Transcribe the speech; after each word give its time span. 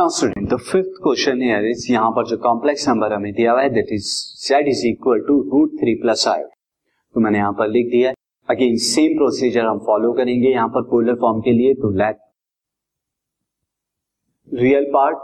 Now 0.00 0.08
student 0.08 0.48
the 0.48 0.56
fifth 0.58 0.90
question 1.02 1.40
here 1.42 1.64
is 1.70 1.84
यहाँ 1.92 2.10
पर 2.16 2.26
जो 2.26 2.36
कॉम्प्लेक्स 2.44 2.88
नंबर 2.88 3.12
हमें 3.12 3.32
दिया 3.32 3.52
हुआ 3.52 3.62
है 3.62 3.70
that 3.70 3.88
is 3.92 4.06
z 4.42 4.68
is 4.68 4.86
equal 4.86 5.18
to 5.26 5.34
root 5.44 5.72
three 5.80 5.94
plus 6.02 6.26
i 6.28 6.42
तो 7.14 7.20
मैंने 7.20 7.38
यहाँ 7.38 7.52
पर 7.58 7.68
लिख 7.68 7.90
दिया 7.90 8.12
अगेन 8.48 8.76
सेम 8.84 9.16
प्रोसीजर 9.16 9.66
हम 9.66 9.78
फॉलो 9.86 10.12
करेंगे 10.12 10.48
यहाँ 10.48 10.68
पर 10.76 10.82
पोलर 10.90 11.14
फॉर्म 11.20 11.40
के 11.40 11.52
लिए 11.52 11.74
तो 11.82 11.90
लेट 11.96 12.18
रियल 14.52 14.84
पार्ट 14.94 15.18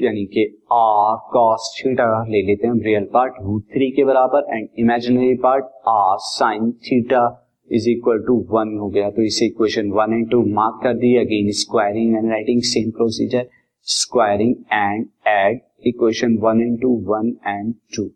यानी 0.00 0.24
कि 0.32 0.44
आर 0.72 1.16
कॉस 1.32 1.70
थीटा 1.76 2.06
ले 2.30 2.42
लेते 2.46 2.66
हैं 2.66 2.74
रियल 2.84 3.06
पार्ट 3.12 3.34
रूट 3.42 3.62
थ्री 3.74 3.90
के 3.90 4.04
बराबर 4.04 4.52
and 4.54 4.68
imaginary 4.78 5.34
part 5.44 5.70
r 5.90 6.16
sine 6.24 6.70
theta 6.88 7.22
is 7.70 7.88
equal 7.90 8.24
to 8.26 8.36
one 8.50 8.76
हो 8.78 8.88
गया। 8.88 9.10
तो 9.10 9.22
इसे 9.22 9.46
equation 9.46 9.90
one 9.92 10.14
and 10.14 10.28
two 10.30 10.42
mark 10.54 10.80
कर 10.82 10.98
दी 10.98 11.16
again 11.18 11.50
squaring 11.60 12.16
and 12.16 12.30
writing 12.30 12.62
same 12.64 12.90
procedure 12.90 13.46
squaring 13.86 14.54
and 14.72 15.06
add 15.28 15.60
equation 15.86 16.36
one 16.42 16.60
in 16.60 16.76
two 16.76 16.88
one 17.06 17.28
and 17.46 17.74
two 17.96 18.10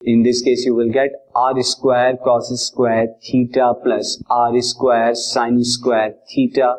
in 0.00 0.22
this 0.22 0.40
case 0.42 0.64
you 0.66 0.74
will 0.76 0.90
get 0.90 1.16
r 1.36 1.60
square 1.70 2.16
cos 2.24 2.48
square 2.64 3.06
theta 3.24 3.70
plus 3.84 4.18
r 4.32 4.60
square 4.68 5.14
sine 5.14 5.62
square 5.72 6.10
theta 6.32 6.70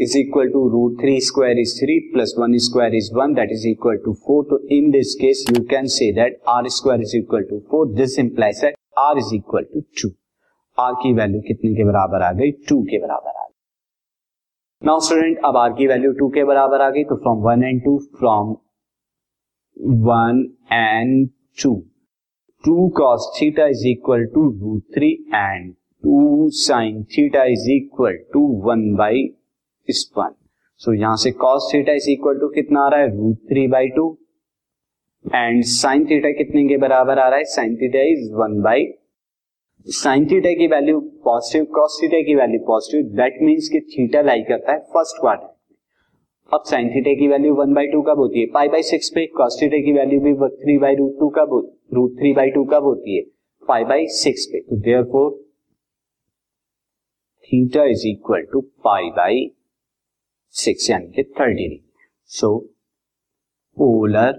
is 0.00 0.16
equal 0.18 0.48
to 0.48 0.68
root 0.68 1.00
three 1.00 1.20
square 1.20 1.58
is 1.58 1.74
three 1.80 1.98
plus 2.12 2.34
one 2.38 2.56
square 2.66 2.94
is 2.94 3.10
one 3.14 3.34
that 3.34 3.52
is 3.52 3.66
equal 3.68 3.96
to 4.04 4.12
four 4.26 4.44
तो 4.50 4.58
in 4.76 4.90
this 4.90 5.14
case 5.14 5.44
you 5.50 5.64
can 5.70 5.86
say 5.96 6.12
that 6.12 6.40
r 6.48 6.68
square 6.76 7.00
is 7.00 7.16
equal 7.16 7.42
to 7.50 7.58
four 7.70 7.88
this 7.94 8.18
implies 8.18 8.60
that 8.60 8.76
r 8.98 9.18
is 9.18 9.34
equal 9.34 9.66
to 9.74 9.80
two 10.02 10.10
r 10.78 10.92
की 11.02 11.12
value 11.12 11.40
कितने 11.48 11.74
के 11.74 11.84
बराबर 11.84 12.22
आ 12.22 12.32
गई? 12.32 12.50
Two 12.68 12.82
के 12.82 12.98
बराबर 12.98 13.37
now 14.84 14.98
student 15.00 15.38
अब 15.44 15.54
r 15.56 15.76
की 15.78 15.86
वैल्यू 15.86 16.12
टू 16.12 16.28
के 16.28 16.44
बराबर 16.44 16.80
आ 16.80 16.90
गई 16.90 17.02
तो 17.04 17.16
from 17.16 17.38
one 17.38 17.62
and 17.64 17.80
two 17.84 17.98
from 18.18 18.50
one 20.08 20.42
and 20.72 21.28
2 21.62 21.72
2 22.64 22.84
cos 22.98 23.24
theta 23.38 23.66
is 23.74 23.82
equal 23.92 24.22
to 24.34 24.44
root 24.60 24.98
3 24.98 25.08
and 25.38 25.72
2 26.04 26.20
sin 26.58 27.00
theta 27.14 27.42
is 27.54 27.64
equal 27.76 28.20
to 28.36 28.42
1 28.74 28.84
by 29.00 29.10
इस 29.90 30.12
वन 30.18 30.34
सो 30.76 30.92
यहाँ 30.92 31.16
से 31.16 31.30
cos 31.30 31.70
theta 31.74 31.92
is 31.92 32.10
equal 32.10 32.38
to 32.38 32.48
कितना 32.48 32.80
आ 32.80 32.88
रहा 32.88 33.00
है? 33.00 33.16
Root 33.16 33.36
three 33.36 33.66
by 33.68 33.88
two 33.88 34.06
and 35.34 35.62
sine 35.64 36.06
theta 36.06 36.30
कितने 36.30 36.66
के 36.68 36.76
बराबर 36.76 37.18
आ 37.18 37.28
रहा 37.28 37.38
है? 37.38 37.44
Sine 37.44 37.76
theta 37.76 38.02
is 38.12 38.32
one 38.32 38.60
by 38.62 38.84
sine 39.96 40.24
theta 40.26 40.50
की 40.54 40.66
वैल्यू 40.66 40.98
पॉजिटिव 41.24 41.64
कॉस 41.74 41.98
थीटा 42.02 42.20
की 42.22 42.34
वैल्यू 42.34 42.58
पॉजिटिव 42.66 43.04
दैट 43.16 43.36
मीन्स 43.42 43.68
कि 43.68 43.80
थीटा 43.92 44.20
लाई 44.22 44.42
करता 44.42 44.72
है 44.72 44.78
फ़र्स्ट 44.94 45.20
क्वार्टर 45.20 46.54
अब 46.54 46.64
साइन 46.66 46.88
थीटा 46.88 47.14
की 47.20 47.28
वैल्यू 47.28 47.54
वन 47.54 47.72
बाई 47.74 47.86
टू 47.86 48.02
कब 48.02 48.18
होती 48.18 48.40
है? 48.40 48.46
पाई 48.46 48.68
बाई 48.68 48.82
सिक्स 48.82 49.08
पे 49.14 49.24
कॉस 49.36 49.58
थीटा 49.62 49.78
की 49.84 49.92
वैल्यू 49.92 50.20
भी 50.20 50.34
थ्री 50.56 50.76
बाई 50.78 50.94
रूट 50.94 51.18
टू 51.20 51.28
कब 51.28 51.54
रूट 51.94 52.18
थ्री 52.18 52.32
बाई 52.32 52.50
टू 52.50 52.64
कब 52.64 52.82
होती 52.82 53.16
है? 53.16 53.22
पाई 53.68 53.84
बाई 53.84 54.06
सिक्स 54.18 54.46
पे। 54.52 54.60
तो 54.60 54.76
therefore 55.04 55.30
theta 57.44 57.84
is 57.84 58.06
equal 58.08 58.46
to 58.52 58.60
pi 58.60 59.10
by 59.16 59.50
six 60.54 60.90
यानी 60.90 61.10
कि 61.12 61.22
thirty 61.40 61.54
degree 61.54 61.82
so 62.30 62.56
polar 63.76 64.32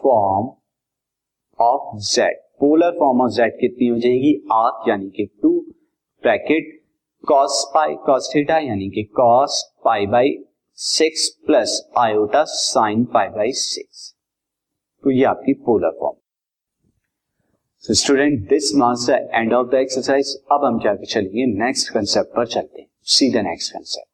form 0.00 0.50
of 1.58 1.96
Z 2.14 2.43
polar 2.60 2.90
form 2.98 3.20
of 3.22 3.30
Z 3.32 3.54
कितनी 3.60 3.88
हो 3.88 3.98
जाएगी? 3.98 4.32
आर 4.52 4.88
यानी 4.88 5.08
कि 5.10 5.24
two 5.42 5.50
bracket 6.24 6.72
cos 7.24 7.64
pi 7.74 7.94
cos 8.06 8.30
theta 8.34 8.58
यानी 8.58 8.88
कि 8.90 9.02
cos 9.16 9.62
pi 9.84 10.06
by 10.06 10.36
six 10.78 11.28
plus 11.46 11.80
iota 11.98 12.44
sine 12.44 13.04
pi 13.04 13.28
by 13.28 13.52
six 13.54 14.14
तो 15.04 15.10
ये 15.10 15.24
आपकी 15.24 15.52
polar 15.66 15.96
form 16.00 16.16
so 17.84 17.94
student 17.94 18.48
this 18.48 18.72
the 18.74 19.18
end 19.34 19.52
of 19.54 19.68
the 19.68 19.74
exercise 19.74 20.34
अब 20.52 20.64
हम 20.64 20.78
क्या 20.78 20.94
चलेंगे? 20.96 21.46
नेक्स्ट 21.64 21.92
कंसेप्ट 21.94 22.36
पर 22.36 22.46
चलते 22.46 22.80
हैं. 22.80 22.88
See 23.02 23.30
the 23.32 23.44
next 23.46 23.72
concept 23.72 24.13